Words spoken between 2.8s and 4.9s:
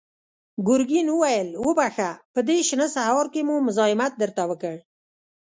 سهار کې مو مزاحمت درته وکړ.